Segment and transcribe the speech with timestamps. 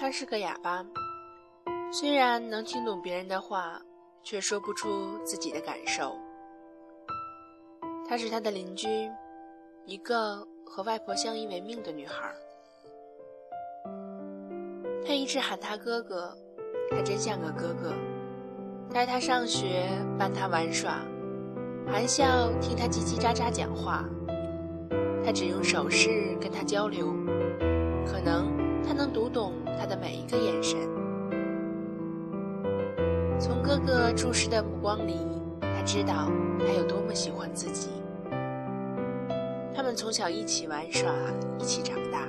[0.00, 0.86] 他是个哑巴，
[1.90, 3.82] 虽然能听懂别人的话，
[4.22, 6.16] 却说不出自己的感受。
[8.08, 9.10] 她是他的邻居，
[9.86, 12.32] 一个和外婆相依为命的女孩。
[15.04, 16.32] 他一直喊他哥哥，
[16.92, 17.92] 他真像个哥哥，
[18.94, 21.00] 带他上学，伴他玩耍，
[21.88, 24.04] 含笑听他叽叽喳喳讲话。
[25.24, 27.08] 他只用手势跟他交流，
[28.06, 28.56] 可能
[28.98, 30.76] 能读懂他的每一个眼神。
[33.38, 35.14] 从哥哥注视的目光里，
[35.60, 37.90] 他知道他有多么喜欢自己。
[39.72, 41.12] 他们从小一起玩耍，
[41.60, 42.26] 一起长大。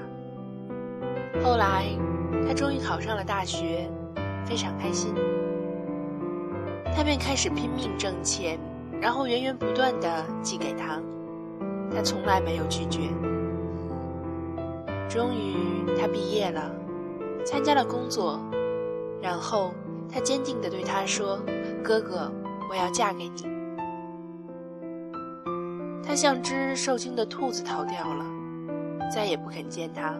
[1.43, 1.87] 后来，
[2.47, 3.89] 他终于考上了大学，
[4.45, 5.11] 非常开心。
[6.95, 8.59] 他便开始拼命挣钱，
[9.01, 11.01] 然后源源不断的寄给他。
[11.91, 13.09] 他从来没有拒绝。
[15.09, 15.55] 终于，
[15.99, 16.71] 他毕业了，
[17.43, 18.39] 参加了工作，
[19.19, 19.73] 然后
[20.07, 21.39] 他坚定地对他说
[21.83, 22.31] ：“哥哥，
[22.69, 23.49] 我要嫁给你。”
[26.05, 28.23] 他像只受惊的兔子逃掉了，
[29.11, 30.13] 再也不肯见他，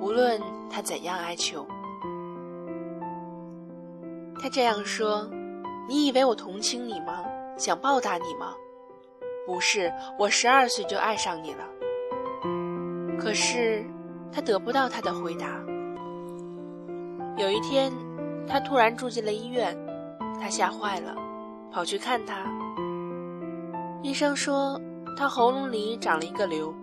[0.00, 1.64] 无论他怎样哀求。
[4.40, 5.30] 他这样说
[5.88, 7.24] ：“你以为我同情你吗？
[7.56, 8.54] 想报答你吗？”
[9.46, 11.64] 不是，我十二岁就爱上你了。
[13.18, 13.84] 可是，
[14.32, 15.46] 他得不到他的回答。
[17.36, 17.92] 有一天，
[18.46, 19.76] 他突然住进了医院，
[20.40, 21.14] 他吓坏了，
[21.72, 22.36] 跑去看他。
[24.02, 24.80] 医生说，
[25.16, 26.74] 他喉咙里长了一个瘤，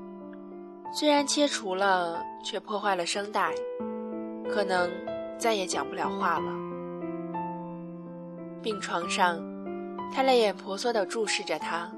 [0.94, 3.52] 虽然切除了，却破坏了声带，
[4.50, 4.90] 可能
[5.38, 6.52] 再也讲不了话了。
[8.62, 9.40] 病床上，
[10.12, 11.90] 他泪眼婆娑地注视着他。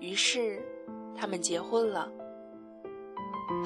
[0.00, 0.62] 于是，
[1.16, 2.08] 他们结婚了。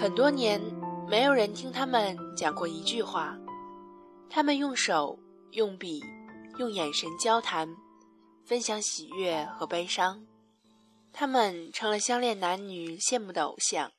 [0.00, 0.60] 很多年，
[1.08, 3.36] 没有人听他们讲过一句话。
[4.30, 5.18] 他们用手、
[5.52, 6.02] 用笔、
[6.58, 7.68] 用眼神交谈，
[8.44, 10.24] 分享喜悦和悲伤。
[11.12, 13.90] 他们成了相恋男女羡慕的偶像。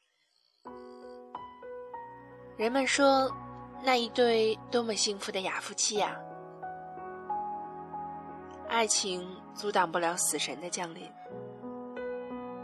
[2.57, 3.31] 人们说，
[3.83, 6.15] 那一对多么幸福的哑夫妻呀！
[8.69, 11.07] 爱情阻挡不了死神的降临。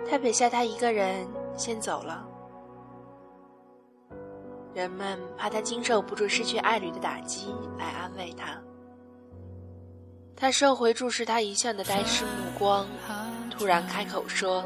[0.09, 2.27] 他撇下他一个人先走了，
[4.73, 8.57] 人们怕他经受不住失去爱侣的打击，来安慰他。
[10.35, 12.87] 他收回注视他一向的呆滞目光，
[13.49, 14.63] 突然开口说：“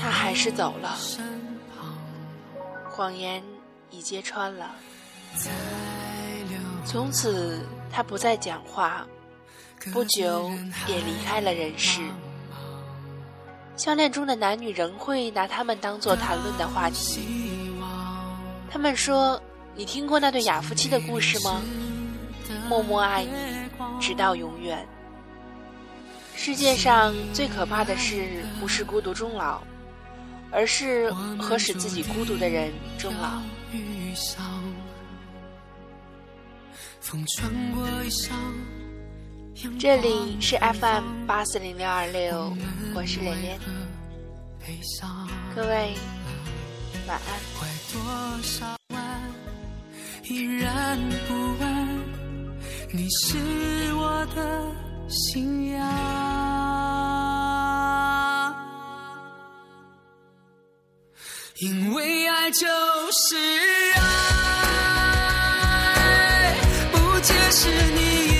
[0.00, 0.96] 他还是走了，
[2.90, 3.42] 谎言
[3.90, 4.74] 已揭穿了。
[6.84, 9.06] 从此，他不再讲话，
[9.92, 10.50] 不久
[10.88, 12.00] 也离开了人世。”
[13.82, 17.74] 相恋中的男女仍会拿他们当做谈论的话题。
[18.70, 19.42] 他们说
[19.74, 21.60] ：“你听过那对哑夫妻的故事吗？
[22.68, 23.32] 默默爱你，
[24.00, 24.86] 直到永远。”
[26.36, 29.60] 世界上最可怕的事，不是孤独终老，
[30.52, 33.42] 而是和使自己孤独的人终老。
[39.78, 42.56] 这里是 FM 八四零六二六，
[42.94, 43.58] 我是连连，
[45.54, 45.94] 各位
[47.06, 47.38] 晚安。
[50.24, 50.98] 依然
[51.28, 52.00] 不问，
[52.92, 53.36] 你是
[53.94, 54.66] 我的
[55.08, 55.76] 信仰，
[61.58, 63.36] 因为爱就是
[63.96, 64.00] 爱，
[66.90, 68.31] 不解释你。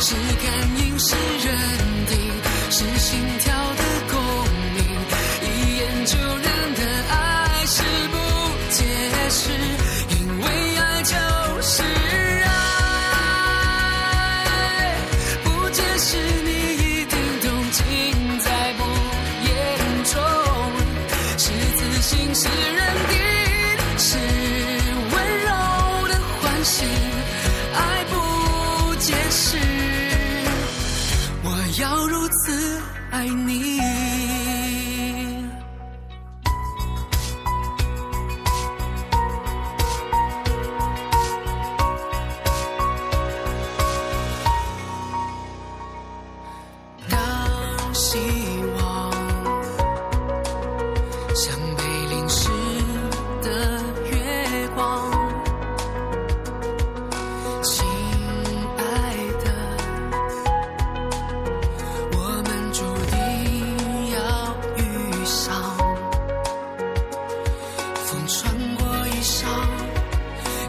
[0.00, 2.16] 是感应是认定
[2.70, 3.87] 是心跳的
[33.18, 33.80] 爱你。
[47.10, 48.37] 当心。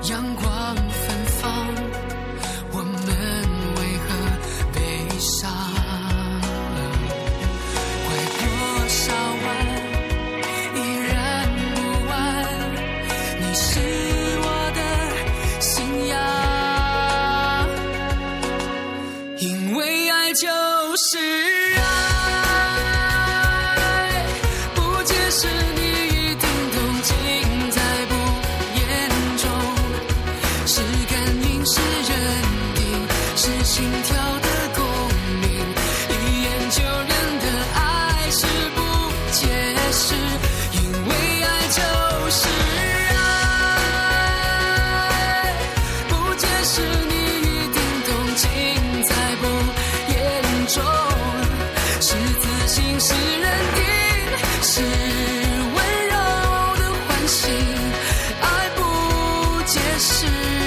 [0.10, 0.59] 阳光。
[48.39, 48.50] 心
[49.03, 49.47] 在不
[50.13, 50.18] 言
[50.68, 50.81] 中，
[52.00, 53.45] 是自信，是认
[53.75, 53.83] 定，
[54.63, 54.71] 是
[55.75, 55.77] 温
[56.07, 56.15] 柔
[56.77, 57.41] 的欢喜，
[58.41, 58.44] 爱
[58.77, 58.80] 不
[59.65, 60.59] 解释。